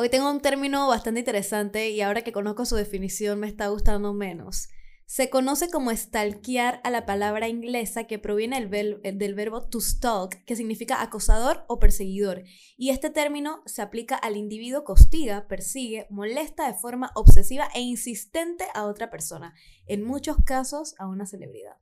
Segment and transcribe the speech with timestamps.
[0.00, 4.14] Hoy tengo un término bastante interesante y ahora que conozco su definición me está gustando
[4.14, 4.68] menos.
[5.06, 10.36] Se conoce como stalkear a la palabra inglesa que proviene del, del, verbo to stalk,
[10.44, 12.44] que significa acosador o perseguidor.
[12.76, 17.80] Y este término se aplica al individuo que hostiga, persigue, molesta de forma obsesiva e
[17.80, 19.52] insistente a otra persona,
[19.88, 21.76] en muchos casos a una celebridad.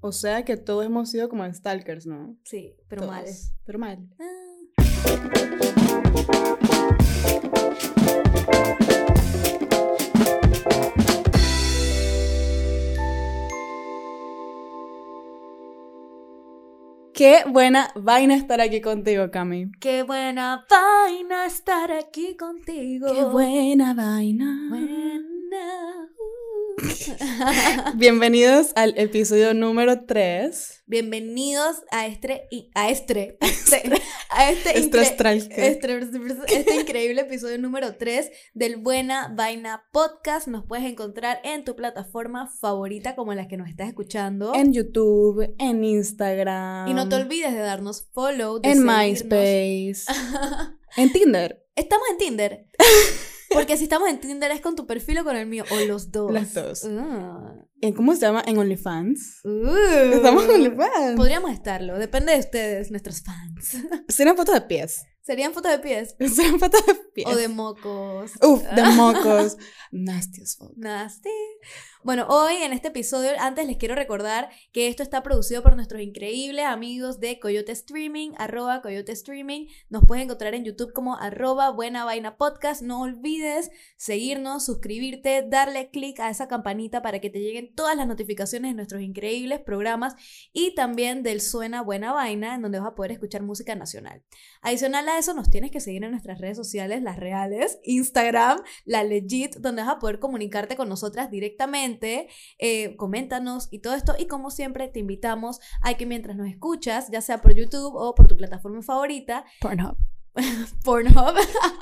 [0.00, 2.36] O sea que todos hemos sido como stalkers, ¿no?
[2.44, 3.24] Sí, pero mal.
[3.64, 4.06] Pero mal.
[4.20, 4.46] Ah.
[17.16, 19.72] Qué buena vaina estar aquí contigo, Cami.
[19.80, 23.06] Qué buena vaina estar aquí contigo.
[23.10, 24.68] Qué buena vaina.
[27.96, 30.84] Bienvenidos al episodio número 3.
[30.86, 33.38] Bienvenidos a este, a este,
[34.30, 40.48] a este, este, increíble episodio número 3 del Buena Vaina Podcast.
[40.48, 44.54] Nos puedes encontrar en tu plataforma favorita como la que nos estás escuchando.
[44.54, 46.88] En YouTube, en Instagram.
[46.88, 48.60] Y no te olvides de darnos follow.
[48.62, 50.04] en MySpace.
[50.96, 51.64] en Tinder.
[51.74, 52.66] Estamos en Tinder.
[53.56, 56.12] Porque si estamos en Tinder es con tu perfil o con el mío, o los
[56.12, 56.32] dos.
[56.32, 56.84] Los dos.
[56.84, 58.42] ¿En cómo se llama?
[58.46, 59.40] En OnlyFans.
[59.44, 60.14] Uh.
[60.14, 61.16] estamos en OnlyFans.
[61.16, 63.76] Podríamos estarlo, depende de ustedes, nuestros fans.
[64.08, 65.04] Serán fotos de pies.
[65.26, 66.14] Serían fotos de pies.
[66.34, 67.26] Serían fotos de pies.
[67.26, 68.30] O de mocos.
[68.40, 69.56] Uf, de mocos.
[69.90, 70.72] Nasty as fuck.
[70.76, 71.28] Nasty.
[72.06, 76.00] Bueno, hoy en este episodio, antes les quiero recordar que esto está producido por nuestros
[76.00, 79.66] increíbles amigos de Coyote Streaming, arroba Coyote Streaming.
[79.90, 82.80] Nos puedes encontrar en YouTube como arroba Buena Vaina Podcast.
[82.80, 88.06] No olvides seguirnos, suscribirte, darle click a esa campanita para que te lleguen todas las
[88.06, 90.14] notificaciones de nuestros increíbles programas
[90.52, 94.22] y también del Suena Buena Vaina, en donde vas a poder escuchar música nacional.
[94.62, 99.02] Adicional a eso, nos tienes que seguir en nuestras redes sociales, las reales, Instagram, la
[99.02, 101.95] legit, donde vas a poder comunicarte con nosotras directamente
[102.58, 104.14] eh, coméntanos y todo esto.
[104.18, 108.14] Y como siempre, te invitamos a que mientras nos escuchas, ya sea por YouTube o
[108.14, 109.96] por tu plataforma favorita, Pornhub.
[110.84, 111.34] Pornhub,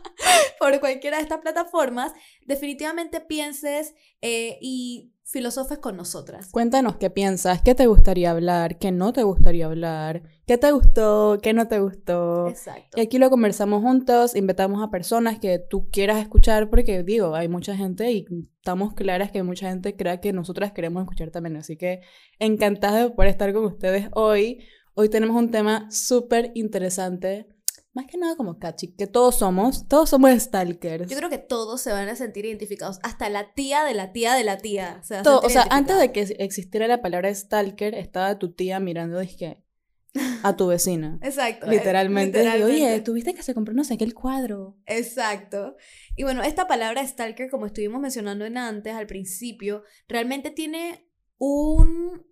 [0.58, 2.12] por cualquiera de estas plataformas,
[2.46, 6.50] definitivamente pienses eh, y filosofes con nosotras.
[6.50, 11.38] Cuéntanos qué piensas, qué te gustaría hablar, qué no te gustaría hablar, qué te gustó,
[11.42, 12.48] qué no te gustó.
[12.48, 12.98] Exacto.
[12.98, 17.48] Y aquí lo conversamos juntos, invitamos a personas que tú quieras escuchar, porque digo, hay
[17.48, 18.26] mucha gente y
[18.58, 21.56] estamos claras que mucha gente crea que nosotras queremos escuchar también.
[21.56, 22.02] Así que
[22.38, 24.64] encantada de poder estar con ustedes hoy.
[24.94, 27.53] Hoy tenemos un tema súper interesante
[27.92, 31.08] más que nada como catchy, que todos somos, todos somos stalkers.
[31.08, 34.34] Yo creo que todos se van a sentir identificados, hasta la tía de la tía
[34.34, 35.00] de la tía.
[35.24, 39.64] o sea, antes de que existiera la palabra stalker, estaba tu tía mirando, dije,
[40.42, 41.18] a tu vecina.
[41.22, 41.66] Exacto.
[41.66, 42.38] Literalmente.
[42.38, 42.84] literalmente.
[42.84, 44.76] Oye, tuviste que se compró no sé qué el cuadro.
[44.86, 45.76] Exacto.
[46.16, 51.08] Y bueno, esta palabra stalker, como estuvimos mencionando en antes, al principio, realmente tiene
[51.38, 52.26] un,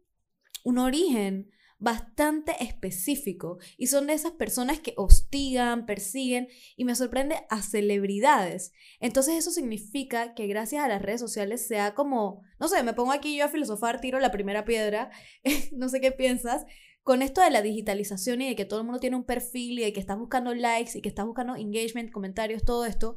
[0.64, 1.50] un origen
[1.82, 8.72] bastante específico y son de esas personas que hostigan, persiguen y me sorprende a celebridades.
[9.00, 13.10] Entonces eso significa que gracias a las redes sociales sea como, no sé, me pongo
[13.10, 15.10] aquí yo a filosofar, tiro la primera piedra,
[15.72, 16.64] no sé qué piensas,
[17.02, 19.82] con esto de la digitalización y de que todo el mundo tiene un perfil y
[19.82, 23.16] de que estás buscando likes y que estás buscando engagement, comentarios, todo esto,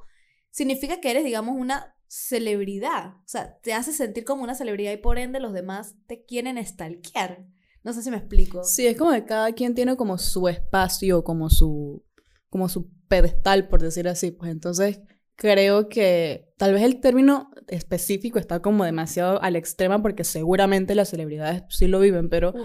[0.50, 3.18] significa que eres, digamos, una celebridad.
[3.18, 6.64] O sea, te hace sentir como una celebridad y por ende los demás te quieren
[6.66, 7.46] stalkear.
[7.86, 8.64] No sé si me explico.
[8.64, 12.04] Sí, es como que cada quien tiene como su espacio, como su,
[12.50, 14.32] como su pedestal, por decir así.
[14.32, 15.02] Pues entonces
[15.36, 21.10] creo que tal vez el término específico está como demasiado al extremo porque seguramente las
[21.10, 22.56] celebridades sí lo viven, pero,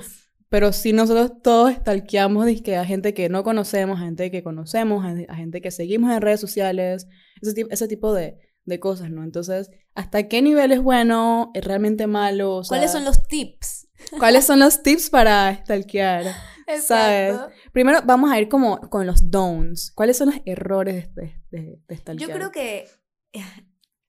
[0.48, 5.04] pero si nosotros todos stalkeamos que a gente que no conocemos, a gente que conocemos,
[5.04, 7.08] a gente que seguimos en redes sociales,
[7.42, 9.22] ese, ese tipo de, de cosas, ¿no?
[9.22, 12.62] Entonces, ¿hasta qué nivel es bueno, es realmente malo?
[12.66, 13.89] ¿Cuáles son los tips?
[14.18, 16.24] ¿Cuáles son los tips para stalkear?
[16.82, 17.38] ¿Sabes?
[17.72, 19.92] Primero vamos a ir como con los don'ts.
[19.92, 22.28] ¿Cuáles son los errores de, de, de stalkear?
[22.28, 22.88] Yo creo que,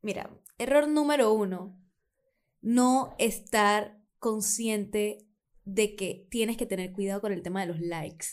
[0.02, 1.78] mira, error número uno,
[2.62, 5.26] no estar consciente
[5.66, 8.28] de que tienes que tener cuidado con el tema de los likes.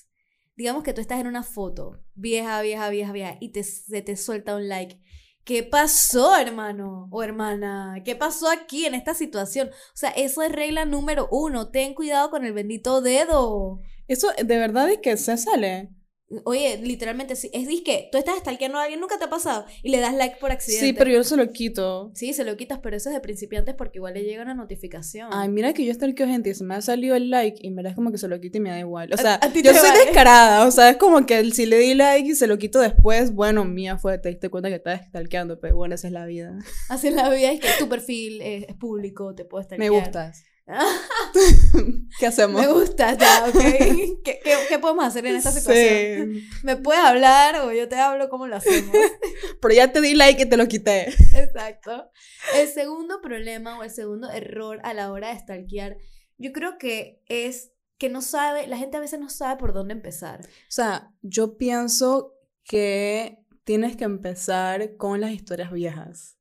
[0.57, 4.17] Digamos que tú estás en una foto, vieja, vieja, vieja, vieja, y te, se te
[4.17, 5.01] suelta un like
[5.49, 8.03] ¿Qué pasó, hermano o hermana?
[8.05, 9.69] ¿Qué pasó aquí en esta situación?
[9.69, 11.71] O sea, eso es regla número uno.
[11.71, 13.81] Ten cuidado con el bendito dedo.
[14.09, 15.89] Eso de verdad es que se sale.
[16.45, 19.89] Oye, literalmente, sí, es disque, tú estás stalkeando a alguien, nunca te ha pasado, y
[19.89, 20.87] le das like por accidente.
[20.87, 22.11] Sí, pero yo se lo quito.
[22.15, 25.31] Sí, se lo quitas, pero eso es de principiantes porque igual le llega una notificación.
[25.33, 27.89] Ay, mira que yo stalkeo gente y se me ha salido el like y me
[27.89, 29.11] es como que se lo quito y me da igual.
[29.13, 30.05] O sea, a yo soy vale.
[30.05, 30.67] descarada.
[30.67, 33.65] O sea, es como que si le di like y se lo quito después, bueno,
[33.65, 36.59] mía fue, te diste cuenta que estaba stalkeando, pero bueno, esa es la vida.
[36.91, 40.45] Así en la vida es que tu perfil es, es público, te puedes Me gustas.
[42.19, 42.61] ¿Qué hacemos?
[42.61, 43.59] Me gusta, ya, ok.
[44.25, 46.35] ¿Qué, qué, qué podemos hacer en esta situación?
[46.35, 46.49] Sí.
[46.63, 48.29] ¿Me puedes hablar o yo te hablo?
[48.29, 48.95] ¿Cómo lo hacemos?
[49.61, 51.09] Pero ya te di like y te lo quité.
[51.35, 52.11] Exacto.
[52.55, 55.97] El segundo problema o el segundo error a la hora de stalkear,
[56.37, 59.95] yo creo que es que no sabe, la gente a veces no sabe por dónde
[59.95, 60.41] empezar.
[60.41, 66.39] O sea, yo pienso que tienes que empezar con las historias viejas.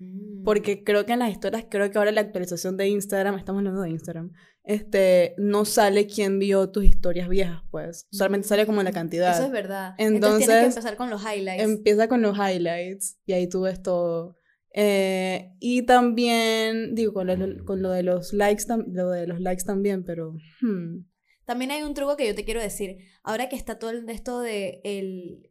[0.00, 0.42] Mm.
[0.42, 3.82] Porque creo que en las historias, creo que ahora la actualización de Instagram, estamos hablando
[3.82, 4.32] de Instagram,
[4.64, 8.06] este, no sale quién vio tus historias viejas, pues.
[8.10, 9.34] Solamente sale como la cantidad.
[9.34, 9.94] Eso es verdad.
[9.98, 11.62] Entonces, tienes que Entonces, empezar con los highlights.
[11.62, 14.36] Empieza con los highlights y ahí tú ves todo.
[14.72, 19.64] Eh, y también, digo, con lo, con lo de los likes, lo de los likes
[19.64, 20.34] también, pero...
[20.60, 21.04] hmm,
[21.44, 22.98] También hay un truco que yo te quiero decir.
[23.22, 25.49] Ahora que está todo esto de el,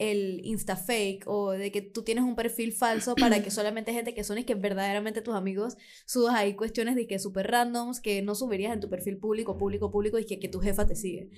[0.00, 4.14] el Insta fake o de que tú tienes un perfil falso para que solamente gente
[4.14, 5.76] que son y que verdaderamente tus amigos
[6.06, 9.90] subas ahí cuestiones de que súper randoms que no subirías en tu perfil público, público,
[9.90, 11.28] público y que, que tu jefa te sigue.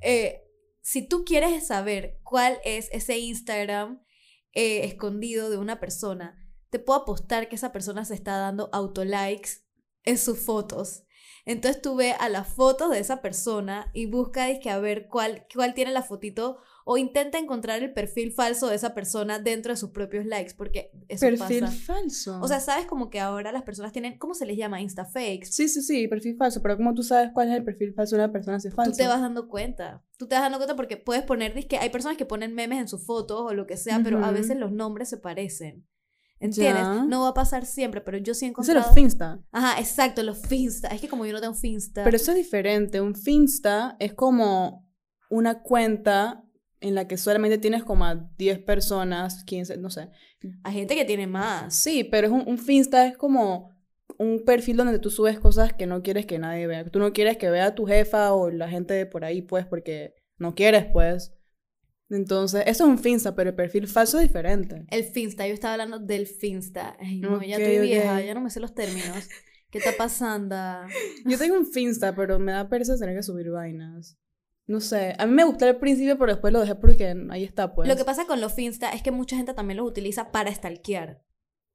[0.00, 0.42] Eh,
[0.80, 4.02] si tú quieres saber cuál es ese Instagram
[4.52, 9.66] eh, escondido de una persona, te puedo apostar que esa persona se está dando autolikes
[10.04, 11.02] en sus fotos.
[11.44, 15.46] Entonces tú ve a las fotos de esa persona y busca dizque, a ver cuál,
[15.52, 16.58] cuál tiene la fotito
[16.88, 20.92] o intenta encontrar el perfil falso de esa persona dentro de sus propios likes, porque
[21.08, 21.72] eso perfil pasa.
[21.72, 22.40] falso.
[22.40, 24.80] O sea, sabes como que ahora las personas tienen, ¿cómo se les llama?
[24.80, 25.48] Instafakes.
[25.50, 28.22] sí, sí, sí, perfil falso, pero ¿cómo tú sabes cuál es el perfil falso de
[28.22, 28.92] una persona si es falso?
[28.92, 30.04] Tú te vas dando cuenta.
[30.16, 32.86] Tú te vas dando cuenta porque puedes poner, que hay personas que ponen memes en
[32.86, 35.88] sus fotos o lo que sea, pero a veces los nombres se parecen.
[36.38, 36.84] ¿Entiendes?
[36.84, 37.04] Ya.
[37.04, 38.86] No va a pasar siempre, pero yo sí he Eso es encontrado...
[38.86, 39.40] los Finsta.
[39.50, 40.86] Ajá, exacto, los Finsta.
[40.88, 42.04] Es que como yo no tengo Finsta...
[42.04, 43.00] Pero eso es diferente.
[43.00, 44.86] Un Finsta es como
[45.30, 46.45] una cuenta
[46.80, 50.10] en la que solamente tienes como a 10 personas, 15, no sé.
[50.62, 51.74] Hay gente que tiene más.
[51.74, 53.74] Sí, pero es un, un Finsta es como
[54.18, 56.84] un perfil donde tú subes cosas que no quieres que nadie vea.
[56.84, 60.14] Tú no quieres que vea tu jefa o la gente de por ahí, pues, porque
[60.38, 61.32] no quieres, pues.
[62.08, 64.86] Entonces, eso es un Finsta, pero el perfil falso es diferente.
[64.90, 66.96] El Finsta, yo estaba hablando del Finsta.
[67.00, 69.28] Ay, no, ya Ok, estoy vieja, ya no me sé los términos.
[69.70, 70.56] ¿Qué está pasando?
[71.26, 74.16] Yo tengo un Finsta, pero me da pereza tener que subir vainas.
[74.66, 77.72] No sé, a mí me gustó al principio, pero después lo dejé porque ahí está,
[77.72, 77.88] pues.
[77.88, 81.22] Lo que pasa con los Finsta es que mucha gente también los utiliza para stalkear.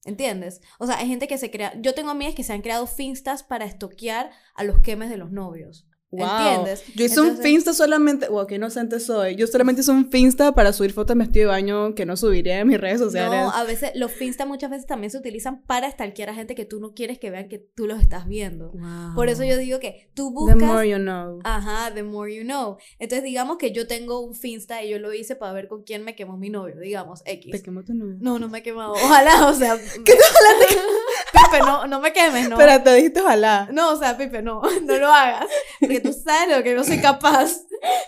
[0.03, 0.61] ¿Entiendes?
[0.79, 1.73] O sea, hay gente que se crea.
[1.79, 5.31] Yo tengo amigas que se han creado Finstas para estoquear a los quemes de los
[5.31, 5.87] novios.
[6.11, 6.27] Wow.
[6.27, 6.83] ¿Entiendes?
[6.95, 9.35] Yo hice un Entonces- Finsta solamente, wow, qué inocente soy.
[9.35, 12.59] Yo solamente hice un Finsta para subir fotos de vestido de baño que no subiré
[12.59, 13.39] en mis redes sociales.
[13.39, 16.65] No, a veces los Finsta muchas veces también se utilizan para stalkear a gente que
[16.65, 18.71] tú no quieres que vean que tú los estás viendo.
[18.71, 19.15] Wow.
[19.15, 21.39] Por eso yo digo que tú The buscas more you know.
[21.43, 22.77] Ajá, the more you know.
[22.99, 26.03] Entonces, digamos que yo tengo un Finsta y yo lo hice para ver con quién
[26.03, 27.51] me quemó mi novio, digamos, X.
[27.51, 28.17] Te quemó tu novio.
[28.19, 28.91] No, no me he quemado.
[28.93, 29.77] Ojalá, o sea.
[30.05, 30.13] ¿Qué
[31.43, 32.57] Pipe, no, no me quemes, no.
[32.57, 33.67] Pero te dijiste ojalá.
[33.71, 35.47] No, o sea, Pipe, no, no lo hagas.
[35.79, 37.61] Porque tú sabes lo que no soy capaz.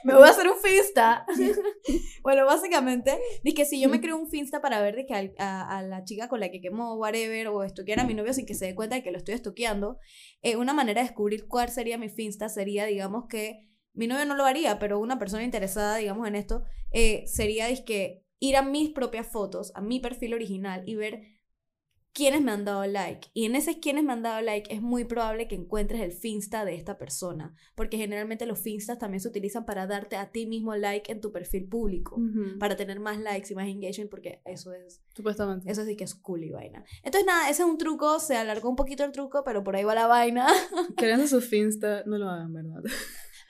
[0.03, 1.25] Me voy a hacer un Finsta.
[2.23, 5.77] bueno, básicamente, es que si yo me creo un Finsta para ver de que a,
[5.77, 8.53] a la chica con la que quemó, whatever, o estoquear a mi novio sin que
[8.53, 9.97] se dé cuenta de que lo estoy estoqueando,
[10.41, 14.35] eh, una manera de descubrir cuál sería mi Finsta sería, digamos, que mi novio no
[14.35, 18.89] lo haría, pero una persona interesada, digamos, en esto, eh, sería, que ir a mis
[18.89, 21.21] propias fotos, a mi perfil original y ver
[22.13, 23.29] quiénes me han dado like.
[23.33, 26.63] Y en ese quiénes me han dado like es muy probable que encuentres el Finsta
[26.63, 30.75] de esta persona, porque generalmente los Finstas también se utilizan para darte a ti mismo
[30.75, 32.59] like en tu perfil público, Ujú.
[32.59, 35.71] para tener más likes y más engagement, porque eso es, Supuestamente.
[35.71, 36.83] eso sí que es cool y vaina.
[37.03, 39.83] Entonces nada, ese es un truco, se alargó un poquito el truco, pero por ahí
[39.83, 40.47] va la vaina.
[40.95, 42.83] Queriendo su Finsta, no lo hagan, ¿verdad?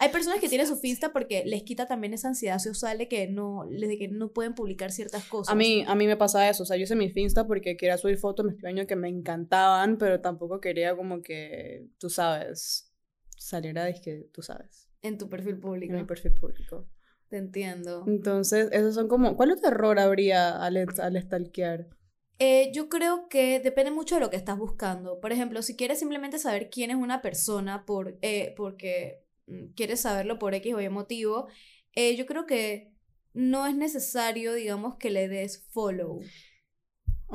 [0.03, 3.29] Hay personas que tienen su Finsta porque les quita también esa ansiedad social de que
[3.29, 5.53] no, de que no pueden publicar ciertas cosas.
[5.53, 6.63] A mí, a mí me pasa eso.
[6.63, 9.07] O sea, yo hice mi Finsta porque quería subir fotos de mi año que me
[9.07, 12.93] encantaban, pero tampoco quería como que, tú sabes,
[13.37, 15.93] saliera de que tú sabes, En tu perfil público.
[15.93, 16.85] en mi perfil público.
[17.29, 18.03] Te entiendo.
[18.05, 21.87] Entonces, esos son como, ¿cuál otro error habría al, al stalkear?
[22.39, 25.21] Eh, yo creo que depende mucho de lo que estás buscando.
[25.21, 29.22] Por ejemplo, si quieres simplemente saber quién es una persona por, eh, porque
[29.75, 31.47] quieres saberlo por X o Y motivo,
[31.93, 32.91] eh, yo creo que
[33.33, 36.19] no es necesario, digamos, que le des follow.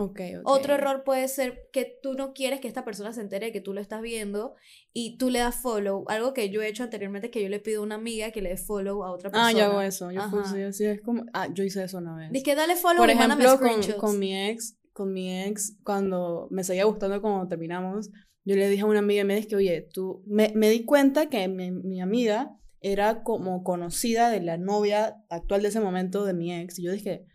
[0.01, 0.43] Ok, ok.
[0.45, 3.61] Otro error puede ser que tú no quieres que esta persona se entere de que
[3.61, 4.55] tú lo estás viendo
[4.93, 6.05] y tú le das follow.
[6.07, 8.41] Algo que yo he hecho anteriormente es que yo le pido a una amiga que
[8.41, 9.49] le dé follow a otra persona.
[9.49, 10.13] Ah, yo hago eso.
[10.13, 10.55] Yo, fui- Ajá.
[10.55, 12.31] sí, sí, es como, ah, yo hice eso una vez.
[12.31, 16.63] Dice que dale follow Por ejemplo, con, con mi ex, con mi ex, cuando me
[16.63, 18.11] seguía gustando cuando terminamos,
[18.49, 21.47] yo le dije a una amiga, me dije oye, tú, me, me di cuenta que
[21.49, 26.53] mi, mi amiga era como conocida de la novia actual de ese momento de mi
[26.55, 27.27] ex, y yo dije,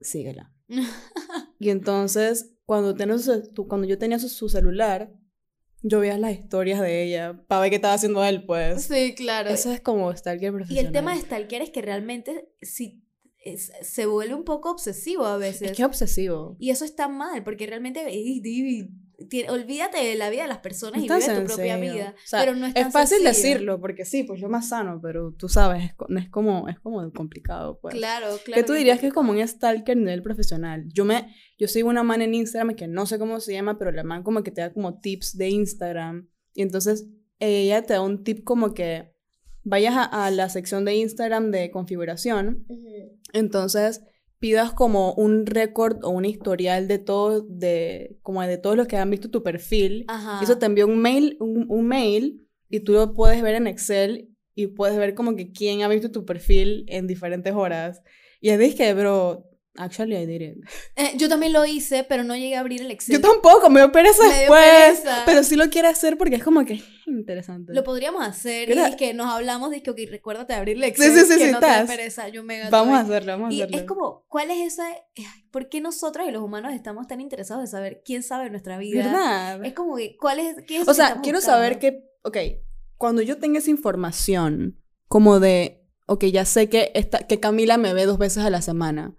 [0.00, 0.52] síguela.
[1.58, 5.12] Y entonces, cuando, tenía su- tú- cuando yo tenía su, su celular,
[5.82, 8.82] yo veía las historias de ella para ver qué estaba haciendo él, pues.
[8.84, 9.48] Sí, claro.
[9.50, 10.86] Eso es como stalker Y profesional.
[10.86, 13.04] el tema de stalker es que realmente si,
[13.44, 15.70] es- se vuelve un poco obsesivo a veces.
[15.70, 16.56] Es que es obsesivo.
[16.58, 18.04] Y eso está mal, porque realmente
[19.22, 21.74] ey, di- ti- olvídate de la vida de las personas Es y vive tu propia
[21.74, 21.92] sencillo.
[21.94, 22.14] vida.
[22.16, 23.48] O sea, pero no es, tan fácil sencillo.
[23.48, 26.78] decirlo, porque sí, pues lo más sano, pero tú sabes, es, no es como, es
[26.80, 27.94] como complicado, pues.
[27.94, 28.60] Claro, claro.
[28.60, 30.84] que tú dirías que es como un stalker a nivel profesional.
[30.92, 33.92] Yo me, yo sigo una man en Instagram que no sé cómo se llama, pero
[33.92, 36.28] la man como que te da como tips de Instagram.
[36.54, 37.06] Y entonces
[37.38, 39.12] ella te da un tip como que
[39.64, 43.20] vayas a, a la sección de Instagram de configuración Ujú.
[43.32, 44.02] entonces
[44.42, 48.96] pidas como un récord o un historial de todo, de, como de todos los que
[48.96, 50.04] han visto tu perfil.
[50.08, 50.40] Ajá.
[50.42, 54.30] Eso te envía un mail, un, un mail y tú lo puedes ver en Excel
[54.56, 58.02] y puedes ver como que quién ha visto tu perfil en diferentes horas.
[58.40, 60.56] Y es dije, bro, actually I did it.
[60.96, 63.16] Eh, yo también lo hice, pero no llegué a abrir el Excel.
[63.16, 64.60] Yo tampoco, me dio pereza Me dio después.
[65.00, 65.22] pereza.
[65.26, 67.74] Pero sí lo quiero hacer porque es como que interesante.
[67.74, 70.82] Lo podríamos hacer y es que nos hablamos de que, ok, recuérdate de abrir el
[70.84, 71.12] Sí, Excel.
[71.12, 73.52] sí, sí, que sí, no te da pereza, yo mega vamos a hacerlo, vamos a
[73.52, 73.78] Y hacerlo.
[73.78, 74.84] es como, ¿cuál es esa?
[74.88, 78.78] ay, ¿Por qué nosotros y los humanos estamos tan interesados en saber quién sabe nuestra
[78.78, 79.04] vida?
[79.04, 79.64] ¿Verdad?
[79.64, 80.56] Es como que, ¿cuál es?
[80.66, 81.40] ¿Qué es O sea, quiero buscando?
[81.58, 82.36] saber que, ok,
[82.96, 87.92] cuando yo tenga esa información, como de, ok, ya sé que, esta, que Camila me
[87.94, 89.14] ve dos veces a la semana.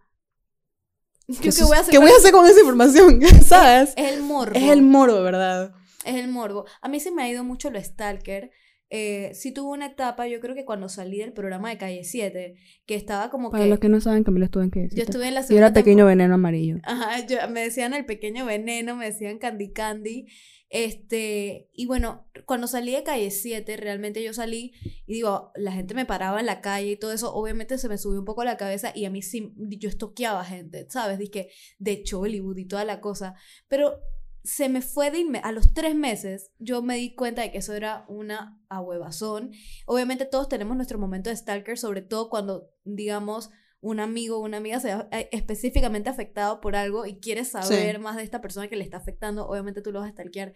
[1.41, 1.91] ¿Qué, ¿Qué, qué sus- voy a hacer?
[1.91, 2.21] ¿qué con voy a eso?
[2.21, 3.21] hacer con esa información?
[3.45, 3.93] ¿Sabes?
[3.97, 4.55] Es el morbo.
[4.55, 5.73] Es el moro, ¿verdad?
[6.05, 6.65] Es el morbo.
[6.81, 8.51] A mí se me ha ido mucho lo stalker.
[8.95, 12.53] Eh, sí tuve una etapa, yo creo que cuando salí del programa de Calle 7,
[12.85, 13.69] que estaba como Para que...
[13.71, 15.73] los que no saben, Camila estuvo en qué Yo estuve en la Y segunda era
[15.73, 16.77] pequeño veneno amarillo.
[16.83, 20.27] Ajá, yo- me decían el pequeño veneno, me decían Candy Candy.
[20.73, 24.73] Este, y bueno, cuando salí de calle 7, realmente yo salí
[25.05, 27.99] y digo, la gente me paraba en la calle y todo eso, obviamente se me
[27.99, 31.19] subió un poco la cabeza y a mí sí, yo estoqueaba gente, ¿sabes?
[31.19, 33.35] Dije, de Hollywood y toda la cosa.
[33.67, 33.99] Pero
[34.43, 37.73] se me fue de a los tres meses, yo me di cuenta de que eso
[37.73, 39.51] era una ahuevazón.
[39.85, 43.51] Obviamente todos tenemos nuestro momento de stalker, sobre todo cuando, digamos,
[43.83, 47.99] un amigo o una amiga se ve eh, específicamente afectado por algo y quiere saber
[47.99, 50.53] más de esta persona que le está afectando, obviamente tú lo vas a stalkear.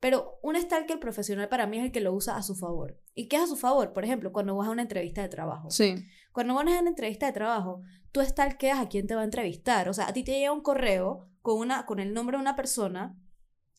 [0.00, 2.98] Pero un stalker profesional para mí es el que lo usa a su favor.
[3.14, 3.92] ¿Y qué es a su favor?
[3.92, 5.70] Por ejemplo, cuando vas a una entrevista de trabajo.
[5.70, 5.94] Sí.
[6.32, 9.90] Cuando vas a una entrevista de trabajo, tú stalkeas a quién te va a entrevistar.
[9.90, 12.56] O sea, a ti te llega un correo con, una, con el nombre de una
[12.56, 13.16] persona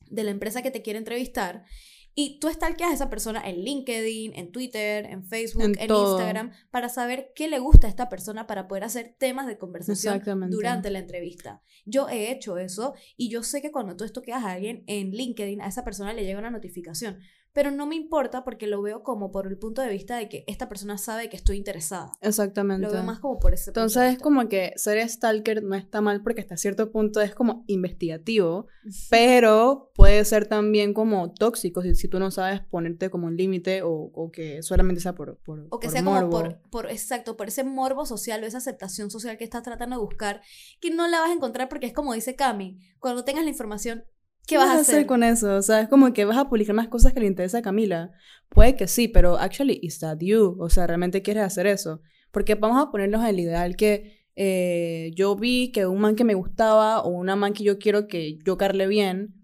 [0.01, 1.65] de la empresa que te quiere entrevistar
[2.15, 5.91] y tú stalkeas a esa persona en LinkedIn, en Twitter, en Facebook, En.
[5.91, 10.21] Instagram, para saber qué le gusta a esta persona para poder hacer temas de conversación
[10.49, 11.61] durante la entrevista.
[11.85, 15.61] Yo he hecho eso y yo sé que cuando tú estoqueas a alguien en LinkedIn,
[15.61, 17.19] a esa persona le llega una notificación.
[17.53, 20.43] Pero no me importa porque lo veo como por el punto de vista de que
[20.47, 22.11] esta persona sabe que estoy interesada.
[22.21, 22.87] Exactamente.
[22.87, 25.75] Lo veo más como por ese punto de Entonces es como que ser stalker no
[25.75, 28.67] está mal porque hasta cierto punto es como investigativo,
[29.09, 33.83] pero puede ser también como tóxico si, si tú no sabes ponerte como un límite
[33.83, 36.29] o, o que solamente sea por, por O que por sea morbo.
[36.29, 39.97] como por, por, exacto, por ese morbo social o esa aceptación social que estás tratando
[39.97, 40.41] de buscar,
[40.79, 44.05] que no la vas a encontrar porque es como dice Cami, cuando tengas la información,
[44.47, 45.05] ¿qué, vas a hacer?
[45.05, 45.55] con eso?
[45.55, 48.11] O sea, es como que vas a publicar más cosas que le interesa a Camila.
[48.49, 50.57] Puede que sí, pero actually, is that you?
[50.59, 52.01] O sea, ¿realmente quieres hacer eso?
[52.31, 56.23] Porque vamos a ponernos en el ideal que eh, yo vi que un man que
[56.23, 59.35] me gustaba o una man que yo quiero que yo carle bien,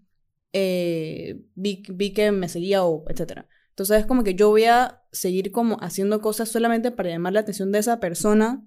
[0.54, 3.48] eh, vi, vi que me seguía o etcétera.
[3.70, 7.42] Entonces es como que yo voy a seguir como haciendo cosas solamente para llamar la
[7.42, 8.66] atención de esa persona.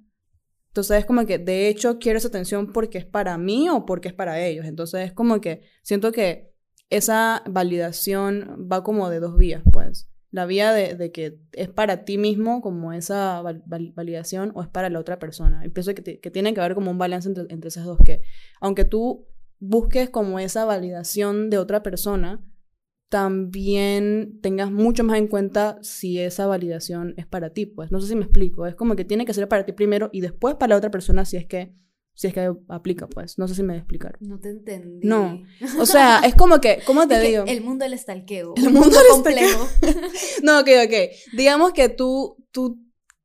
[0.73, 4.09] Entonces es como que de hecho quiero esa atención porque es para mí o porque
[4.09, 4.65] es para ellos.
[4.65, 6.55] Entonces es como que siento que
[6.89, 10.09] esa validación va como de dos vías, pues.
[10.31, 14.69] La vía de, que es para ti mismo como esa val- val- validación o es
[14.69, 15.63] para la otra persona.
[15.63, 18.23] Y pienso que, que tiene que haber como un balance entre, entre esas dos, que
[18.59, 19.27] aunque tú
[19.59, 22.41] busques como esa validación de otra persona,
[23.13, 27.93] también tengas mucho más en cuenta si esa validación es para ti, pues.
[27.93, 28.67] No sé si me explico.
[28.67, 31.27] Es como que tiene que ser para ti primero y después para la otra persona
[31.27, 31.75] si es que,
[32.15, 33.37] si es que aplica, pues.
[33.37, 34.17] No sé si me voy a explicar.
[34.21, 35.07] No te entendí.
[35.07, 35.43] No.
[35.79, 37.45] O sea, es como que, ¿cómo te Es digo?
[37.47, 38.55] El mundo del stalkeo.
[38.57, 39.69] El un mundo del complejo.
[40.43, 40.95] No, ok, ok.
[41.37, 42.81] Digamos que tú, tú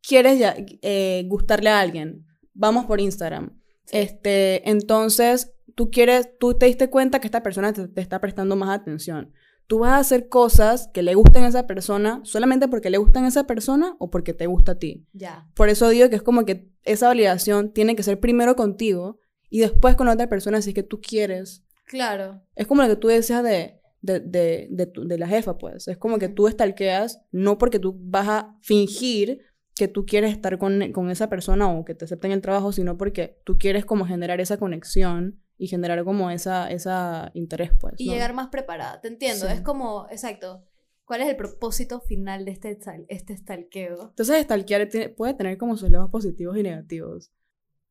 [0.06, 2.26] quieres ya, eh, gustarle a alguien.
[2.54, 3.58] Vamos por Instagram.
[3.90, 8.58] Este, entonces, tú quieres, tú te diste cuenta que esta persona te, te está prestando
[8.58, 9.32] más atención.
[9.68, 13.26] Tú vas a hacer cosas que le gusten a esa persona solamente porque le gustan
[13.26, 15.06] a esa persona o porque te gusta a ti.
[15.14, 15.48] Ya.
[15.56, 19.20] Por eso digo que es como que esa validación tiene que ser primero contigo
[19.50, 21.64] y después con la otra persona si es que tú quieres.
[21.86, 22.42] Claro.
[22.56, 25.88] Es como lo que tú decías de, de, de, de, tu- de la jefa, pues.
[25.90, 29.42] Es como que tú estalqueas no porque tú vas a fingir
[29.76, 32.98] que tú quieres estar con, con esa persona o que te acepten el trabajo, sino
[32.98, 37.96] porque tú quieres como generar esa conexión y generar como esa, esa interés, pues.
[37.98, 38.14] Y ¿no?
[38.14, 39.48] llegar más preparada, te entiendo.
[39.48, 39.54] Sí.
[39.54, 40.64] Es como, exacto,
[41.06, 44.10] ¿cuál es el propósito final de este, este stalkeo?
[44.10, 47.32] Entonces, stalkear puede tener como sus lados positivos y negativos.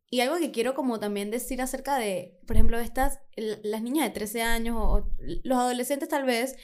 [0.08, 4.14] Y algo que quiero como también decir acerca de, por ejemplo, estas, las niñas de
[4.14, 6.56] 13 años o, o los adolescentes tal vez,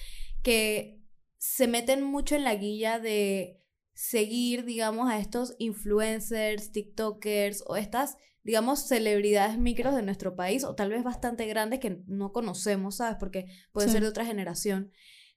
[0.42, 1.02] que
[1.38, 3.60] se meten mucho en la guilla de
[3.94, 10.74] seguir, digamos, a estos influencers, TikTokers o estas, digamos, celebridades micros de nuestro país o
[10.74, 13.16] tal vez bastante grandes que no conocemos, ¿sabes?
[13.18, 13.94] Porque puede Sí.
[13.94, 14.90] ser de otra generación.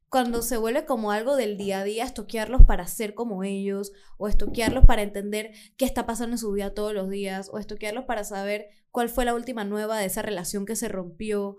[0.10, 4.28] Cuando se vuelve como algo del día a día, estoquearlos para ser como ellos, o
[4.28, 8.24] estoquearlos para entender qué está pasando en su vida todos los días, o estoquearlos para
[8.24, 11.58] saber cuál fue la última nueva de esa relación que se rompió.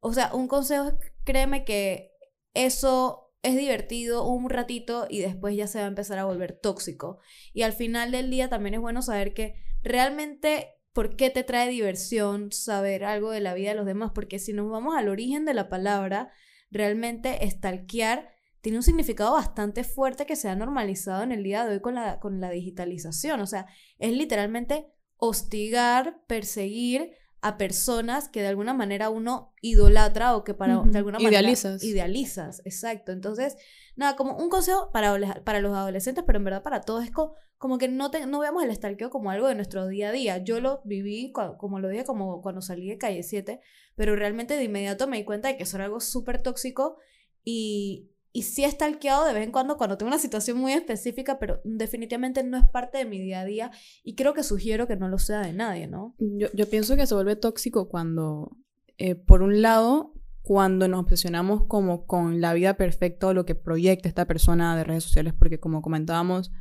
[0.00, 2.12] O sea, un consejo es, créeme que
[2.54, 7.18] eso es divertido un ratito y después ya se va a empezar a volver tóxico.
[7.52, 11.68] Y al final del día también es bueno saber que realmente por qué te trae
[11.68, 15.44] diversión saber algo de la vida de los demás, porque si nos vamos al origen
[15.44, 16.32] de la palabra,
[16.72, 18.28] realmente stalkear
[18.62, 21.94] tiene un significado bastante fuerte que se ha normalizado en el día de hoy con
[21.94, 23.38] la, con la digitalización.
[23.38, 23.66] O sea,
[24.00, 24.88] es literalmente
[25.18, 31.18] hostigar, perseguir a personas que de alguna manera uno idolatra o que para, de alguna
[31.18, 31.82] manera Idealizas.
[31.84, 33.12] idealizas, exacto.
[33.12, 33.56] Entonces,
[33.96, 37.34] nada, como un consejo para, para los adolescentes, pero en verdad para todos es co-
[37.56, 40.38] como, que no, te, no veamos el stalkeo como algo de nuestro día a día.
[40.38, 43.60] Yo lo viví, como lo dije, como cuando salí de Calle 7,
[43.94, 46.98] pero realmente de inmediato me di cuenta de que eso era algo súper tóxico
[47.44, 51.38] y, y sí he stalkeado de vez en cuando cuando tengo una situación muy específica,
[51.38, 53.70] pero definitivamente no es parte de mi día a día
[54.04, 56.14] y creo que sugiero que no lo sea de nadie, ¿no?
[56.18, 58.56] Yo, yo pienso que se vuelve tóxico cuando,
[58.98, 63.54] eh, por un lado, cuando nos obsesionamos como con la vida perfecta o lo que
[63.54, 66.52] proyecta esta persona de redes sociales, porque como comentábamos,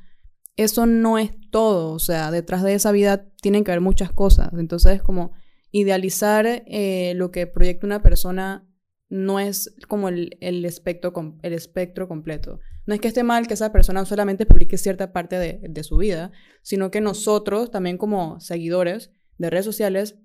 [0.56, 4.50] eso no es todo, o sea, detrás de esa vida tienen que haber muchas cosas,
[4.54, 5.32] entonces como
[5.72, 8.67] idealizar eh, lo que proyecta una persona
[9.10, 12.60] no es como el, el, espectro, el espectro completo.
[12.86, 15.98] No es que esté mal que esa persona solamente publique cierta parte de, de su
[15.98, 20.18] vida, sino que nosotros también como seguidores de redes sociales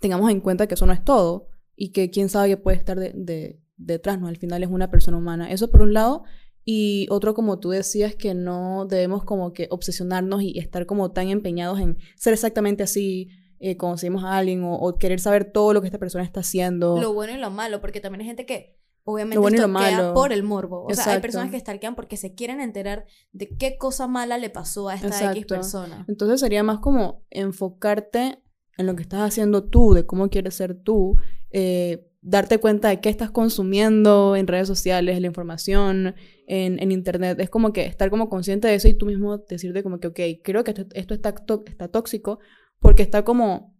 [0.00, 2.98] tengamos en cuenta que eso no es todo y que quién sabe qué puede estar
[2.98, 4.28] de, de- detrás, ¿no?
[4.28, 5.50] Al final es una persona humana.
[5.50, 6.24] Eso por un lado.
[6.64, 11.28] Y otro, como tú decías, que no debemos como que obsesionarnos y estar como tan
[11.28, 13.28] empeñados en ser exactamente así,
[13.70, 17.00] eh, a alguien o, o querer saber todo lo que esta persona está haciendo.
[17.00, 20.14] Lo bueno y lo malo, porque también hay gente que obviamente Lo bueno lo malo.
[20.14, 20.84] por el morbo.
[20.84, 21.22] O sea, hay Exacto.
[21.22, 25.08] personas que stalkean porque se quieren enterar de qué cosa mala le pasó a esta
[25.08, 25.54] X Exacto.
[25.54, 26.04] persona.
[26.08, 28.38] Entonces sería más como enfocarte
[28.76, 31.16] en lo que estás haciendo tú, de cómo quieres ser tú,
[31.52, 36.14] eh, darte cuenta de qué estás consumiendo en redes sociales, la información,
[36.46, 37.38] en, en internet.
[37.38, 40.20] Es como que estar como consciente de eso y tú mismo decirte como que, ok,
[40.42, 41.34] creo que esto, esto está,
[41.66, 42.38] está tóxico
[42.80, 43.74] porque está como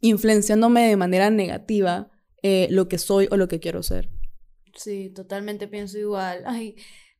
[0.00, 2.10] influenciándome de manera negativa
[2.42, 4.10] eh, lo que soy o lo que quiero ser.
[4.74, 6.42] Sí, totalmente pienso igual.
[6.46, 6.76] Ay,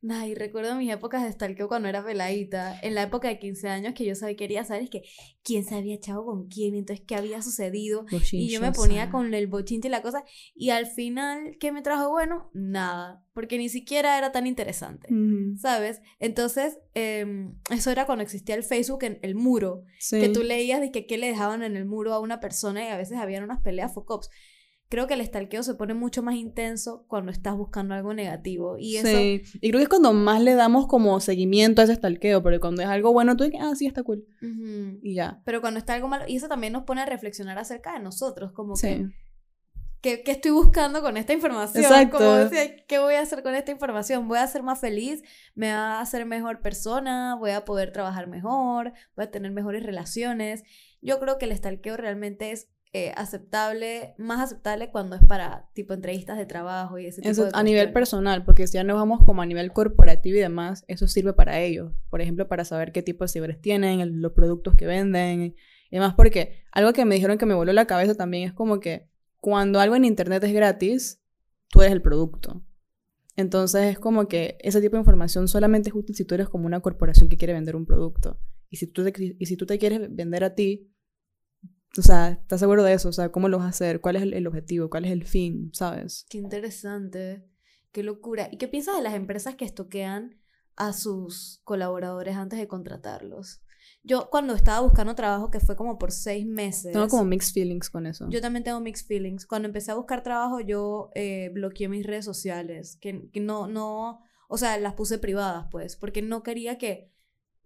[0.09, 2.79] ay, recuerdo mis épocas de stalkeo cuando era peladita.
[2.81, 5.03] En la época de 15 años que yo sabía, quería saber es que
[5.43, 8.05] quién se había echado con quién, entonces qué había sucedido.
[8.31, 10.23] Y yo me ponía con el bochinche y la cosa.
[10.53, 12.49] Y al final, ¿qué me trajo bueno?
[12.53, 13.23] Nada.
[13.33, 15.07] Porque ni siquiera era tan interesante.
[15.57, 16.01] ¿Sabes?
[16.19, 19.83] Entonces, em, eso era cuando existía el Facebook, en el muro.
[19.99, 20.19] Sí.
[20.19, 22.87] Que tú leías de que qué le dejaban en el muro a una persona y
[22.87, 24.29] a veces habían unas peleas focops.
[24.87, 28.77] Creo que el stalkeo se pone mucho más intenso cuando estás buscando algo negativo.
[28.77, 31.95] Y eso, Sí, y creo que es cuando más le damos como seguimiento a ese
[31.95, 34.25] stalkeo, porque cuando es algo bueno, tú dices, ah, sí, está cool.
[34.43, 34.99] Ujú.
[35.01, 35.41] Y ya.
[35.43, 38.51] Pero cuando está algo malo, y eso también nos pone a reflexionar acerca de nosotros,
[38.51, 38.87] como Sí.
[40.01, 41.83] que, ¿qué, qué estoy buscando con esta información?
[41.83, 42.17] Exacto.
[42.19, 44.27] Como decía, ¿qué voy a hacer con esta información?
[44.27, 45.23] ¿Voy a ser más feliz?
[45.55, 47.35] ¿Me va a hacer mejor persona?
[47.35, 48.93] ¿Voy a poder trabajar mejor?
[49.15, 50.63] ¿Voy a tener mejores relaciones?
[51.01, 55.93] Yo creo que el stalkeo realmente es eh, aceptable, más aceptable cuando es para tipo
[55.93, 58.95] entrevistas de trabajo y ese tipo Eso de a nivel personal, porque si ya nos
[58.95, 61.91] vamos como a nivel corporativo y demás, eso sirve para ellos.
[62.09, 65.55] Por ejemplo, para saber qué tipo de seguidores tienen, el- los productos que venden y
[65.91, 69.09] demás, porque algo que me dijeron que me voló la cabeza también es como que
[69.41, 71.21] cuando algo en internet es gratis,
[71.69, 72.63] tú eres el producto.
[73.35, 76.65] Entonces es como que ese tipo de información solamente es útil si tú eres como
[76.65, 78.39] una corporación que quiere vender un producto.
[78.69, 80.91] Y si tú te, y si tú te quieres vender a ti,
[81.97, 83.09] O sea, ¿estás seguro de eso?
[83.09, 84.01] O sea, ¿cómo lo vas a hacer?
[84.01, 84.89] ¿Cuál es el, el objetivo?
[84.89, 85.69] ¿Cuál es el fin?
[85.73, 86.25] ¿Sabes?
[86.29, 87.45] Qué interesante.
[87.91, 88.49] Qué locura.
[88.51, 90.41] ¿Y qué piensas de las empresas que estoquean
[90.75, 93.61] a sus colaboradores antes de contratarlos?
[94.03, 96.91] Yo cuando estaba buscando trabajo, que fue como por seis meses.
[96.93, 98.27] Tengo como mixed feelings con eso.
[98.29, 99.45] Yo también tengo mixed feelings.
[99.45, 102.97] Cuando empecé a buscar trabajo, yo eh, bloqueé mis redes sociales.
[103.01, 107.11] Que, que no, no, o sea, las puse privadas, pues, porque no quería que,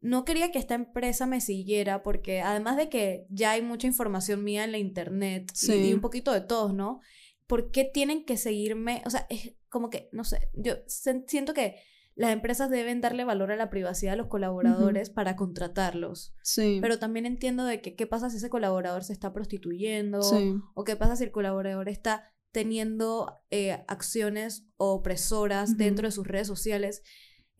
[0.01, 4.43] no quería que esta empresa me siguiera, porque además de que ya hay mucha información
[4.43, 7.01] mía en la internet y- un poquito de todos, ¿no?
[7.47, 9.01] ¿Por qué tienen que seguirme?
[9.05, 11.75] O sea, es como que, no sé, yo siento que
[12.15, 16.35] las empresas deben darle valor a la privacidad de los colaboradores para contratarlos.
[16.43, 16.79] Sí.
[16.81, 20.55] Pero también entiendo de que qué pasa si ese colaborador se está prostituyendo sí.
[20.75, 26.47] o qué pasa si el colaborador está teniendo eh, acciones opresoras dentro de sus redes
[26.47, 27.03] sociales.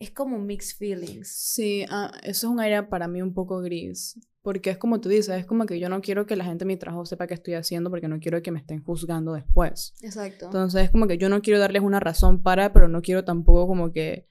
[0.00, 1.28] Es como mixed feelings.
[1.28, 4.18] Sí, ah, eso es un área para mí un poco gris.
[4.40, 6.68] Porque es como tú dices, es como que yo no quiero que la gente de
[6.68, 9.92] mi trabajo sepa qué estoy haciendo porque no quiero que me estén juzgando después.
[10.00, 10.46] Exacto.
[10.46, 13.66] Entonces es como que yo no quiero darles una razón para, pero no quiero tampoco
[13.66, 14.26] como que...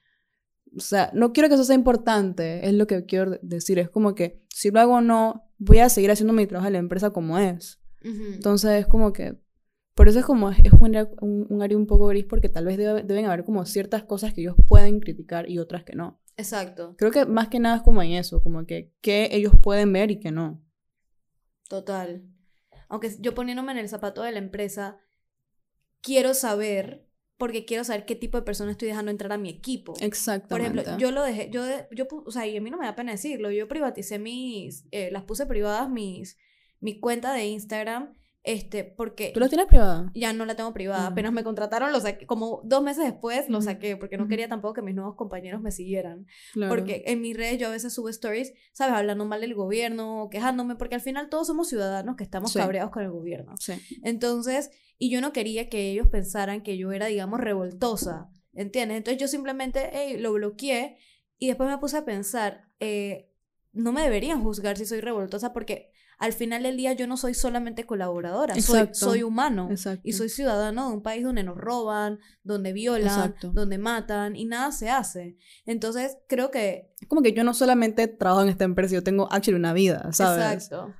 [0.76, 3.78] O sea, no quiero que eso sea importante, es lo que quiero decir.
[3.78, 6.72] Es como que si lo hago o no, voy a seguir haciendo mi trabajo en
[6.72, 7.80] la empresa como es.
[8.02, 9.38] Entonces es como que...
[10.00, 12.78] Por eso es como, es un un, un área un poco gris porque tal vez
[12.78, 16.18] debe- deben haber como ciertas cosas que ellos pueden criticar y otras que no.
[16.38, 16.94] Exacto.
[16.96, 20.10] Creo que más que nada es como en eso, como que qué ellos pueden ver
[20.10, 20.64] y qué no.
[21.68, 22.22] Total.
[22.88, 24.96] Aunque yo poniéndome en el zapato de la empresa,
[26.00, 29.92] quiero saber, porque quiero saber qué tipo de persona estoy dejando entrar a mi equipo.
[29.92, 30.80] Por Exactamente.
[30.80, 33.12] ejemplo, yo lo dejé, yo, yo, o sea, y a mí no me da pena
[33.12, 36.38] decirlo, yo privaticé mis, eh, las puse privadas mis,
[36.80, 40.10] mi cuenta de Instagram, este, porque ¿Tú la tienes privada?
[40.14, 41.12] ya no la tengo privada, Mm.
[41.12, 43.66] apenas me contrataron, lo saqué, como dos meses después lo Ujú.
[43.66, 44.30] saqué, porque no Ujú.
[44.30, 46.74] quería tampoco que mis nuevos compañeros me siguieran, Claro.
[46.74, 48.94] porque en mis redes yo a veces subo stories, ¿sabes?
[48.94, 52.58] Hablando mal del gobierno, quejándome, porque al final todos somos ciudadanos que estamos Sí.
[52.58, 53.54] cabreados con el gobierno.
[53.58, 53.74] Sí.
[54.02, 58.96] Entonces, y yo no quería que ellos pensaran que yo era, digamos, revoltosa, ¿entiendes?
[58.98, 60.96] Entonces yo simplemente hey, lo bloqueé
[61.38, 63.30] y después me puse a pensar, eh,
[63.72, 67.32] no me deberían juzgar si soy revoltosa porque al final del día yo no soy
[67.32, 68.94] solamente colaboradora, soy, Exacto.
[68.94, 69.68] soy humano.
[69.70, 70.02] Exacto.
[70.04, 73.52] Y soy ciudadano de un país donde nos roban, donde violan, Exacto.
[73.54, 75.38] donde matan y nada se hace.
[75.64, 76.92] Entonces creo que...
[77.00, 80.12] Es como que yo no solamente trabajo en esta empresa, yo tengo actually una vida,
[80.12, 80.44] ¿sabes?
[80.52, 80.94] Exacto.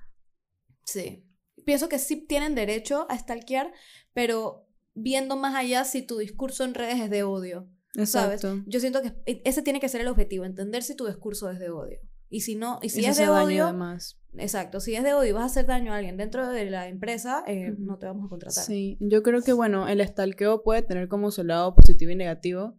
[0.84, 1.26] Sí.
[1.66, 3.74] Pienso que sí tienen derecho a stalkear,
[4.14, 7.68] pero viendo más allá si tu discurso en redes es de odio.
[7.92, 8.42] ¿Sabes?
[8.42, 8.62] Exacto.
[8.66, 9.12] Yo siento que
[9.44, 12.00] ese tiene que ser el objetivo, entender si tu discurso es de odio.
[12.30, 14.16] Y si no, y si es de odio, demás.
[14.38, 16.86] exacto, si es de odio y vas a hacer daño a alguien dentro de la
[16.88, 18.64] empresa, eh, no te vamos a contratar.
[18.64, 22.76] Sí, yo creo que bueno, el stalkeo puede tener como su lado positivo y negativo.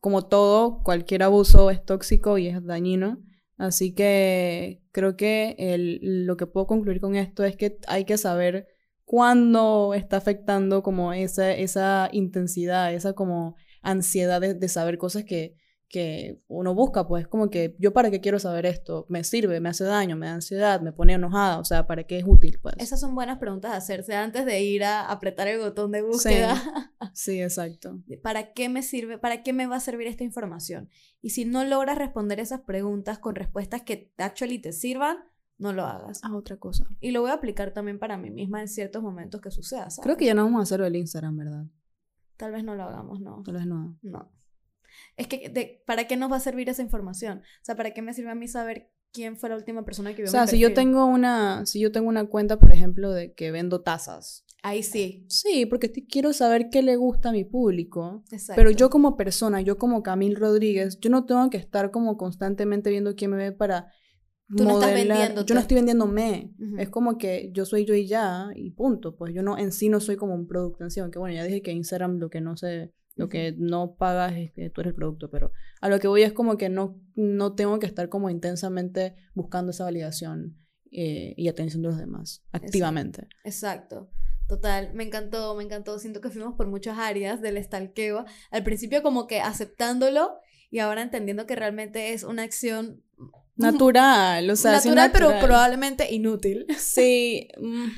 [0.00, 3.20] Como todo, cualquier abuso es tóxico y es dañino.
[3.58, 8.16] Así que creo que el- lo que puedo concluir con esto es que hay que
[8.16, 8.68] saber
[9.04, 15.56] cuándo está afectando como esa, esa intensidad, esa como ansiedad de, de saber cosas que,
[15.88, 19.70] que uno busca, pues como que yo para qué quiero saber esto, me sirve, me
[19.70, 22.74] hace daño, me da ansiedad, me pone enojada, o sea, para qué es útil, pues.
[22.78, 26.54] Esas son buenas preguntas a hacerse antes de ir a apretar el botón de búsqueda.
[27.14, 28.00] Sí, exacto.
[28.22, 29.18] ¿Para qué me sirve?
[29.18, 30.88] ¿Para qué me va a servir esta información?
[31.20, 35.18] Y si no logras responder esas preguntas con respuestas que actually te sirvan,
[35.58, 36.20] no lo hagas.
[36.22, 36.86] Ah, otra cosa.
[37.00, 39.90] Y lo voy a aplicar también para mí misma en ciertos momentos que suceda.
[39.90, 40.00] ¿sabes?
[40.04, 41.66] Creo que ya no vamos a hacerlo el Instagram, ¿verdad?
[42.36, 43.42] Tal vez no lo hagamos, no.
[43.44, 43.98] Tal vez no.
[44.02, 44.30] No.
[45.16, 47.38] Es que, de- ¿para qué nos va a servir esa información?
[47.38, 50.22] O sea, ¿para qué me sirve a mí saber quién fue la última persona que
[50.22, 53.10] vio O sea, mi si yo tengo una, si yo tengo una cuenta, por ejemplo,
[53.12, 54.44] de que vendo tazas.
[54.62, 55.24] Ahí sí.
[55.28, 58.24] Sí, porque quiero saber qué le gusta a mi público.
[58.32, 58.54] Exacto.
[58.60, 62.90] Pero yo como persona, yo como Camil Rodríguez, yo no tengo que estar como constantemente
[62.90, 63.92] viendo quién me ve para
[64.56, 65.46] Tú no estás vendiéndote.
[65.46, 66.54] Yo no estoy vendiéndome.
[66.58, 66.78] Ujú.
[66.78, 69.14] Es como que yo soy yo y ya, y punto.
[69.14, 71.44] Pues yo no, en sí no soy como un producto en sí, aunque bueno, ya
[71.44, 74.92] dije que Instagram lo que no se, lo que no pagas es que tú eres
[74.92, 78.08] el producto, pero a lo que voy es como que no, no tengo que estar
[78.08, 80.56] como intensamente buscando esa validación
[80.92, 83.26] eh, y atención de los demás, activamente.
[83.44, 84.08] Exacto.
[84.46, 85.98] Total, me encantó, me encantó.
[85.98, 88.24] Siento que fuimos por muchas áreas del stalkeo.
[88.50, 90.38] Al principio como que aceptándolo
[90.70, 93.02] y ahora entendiendo que realmente es una acción
[93.56, 96.64] Natural, o sea, natural, pero probablemente inútil.
[96.78, 97.48] Sí.
[97.60, 97.88] mm,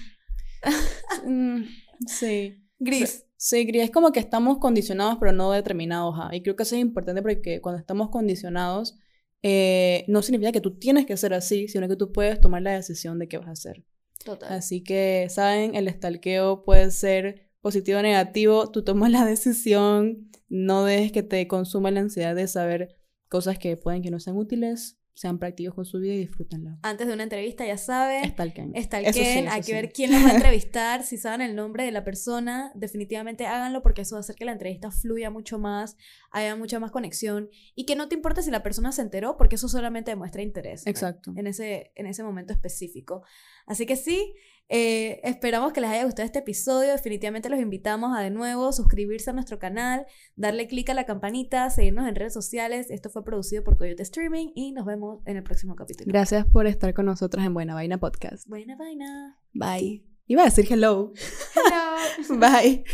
[1.27, 1.65] mm,
[2.07, 2.65] sí.
[2.79, 3.27] Gris.
[3.43, 6.37] Sí, es como que estamos condicionados, pero no determinados a.
[6.37, 8.99] Y creo que eso es importante porque cuando estamos condicionados,
[9.43, 12.73] eh, no significa que tú tienes que ser así, sino que tú puedes tomar la
[12.73, 13.83] decisión de qué vas a hacer.
[14.23, 14.53] Total.
[14.53, 15.75] Así que, ¿saben?
[15.75, 18.71] El stalkeo puede ser positivo o negativo.
[18.71, 22.99] Tú tomas la decisión, no dejes que te consuma la ansiedad de saber
[23.31, 25.00] cosas que pueden que no sean útiles.
[25.21, 26.79] Sean prácticos con su vida y disfrútenla.
[26.81, 28.25] Antes de una entrevista, ya saben.
[28.25, 28.73] Stalken.
[28.75, 29.73] Stalken, sí, hay eso que sí.
[29.73, 33.83] ver quién los va a entrevistar, si saben el nombre de la persona, definitivamente háganlo
[33.83, 35.99] porque eso va a hacer que la entrevista fluya mucho más,
[36.31, 39.57] haya mucha más conexión y que no te importe si la persona se enteró porque
[39.57, 40.91] eso solamente demuestra interés ¿no?
[40.91, 41.35] Exacto.
[41.37, 43.23] en, ese, en ese momento específico.
[43.67, 44.33] Así que sí,
[44.71, 49.31] eh, esperamos que les haya gustado este episodio, definitivamente los invitamos a de nuevo suscribirse
[49.31, 50.07] a nuestro canal,
[50.37, 54.53] darle clic a la campanita, seguirnos en redes sociales, esto fue producido por Coyote Streaming
[54.55, 56.07] y nos vemos en el próximo capítulo.
[56.09, 58.47] Gracias por estar con nosotras en Buena Vaina Podcast.
[58.49, 59.37] Buena vaina.
[59.53, 60.05] Bye.
[60.29, 61.13] Iba a decir hello.
[61.57, 62.39] Hello.
[62.39, 62.85] Bye.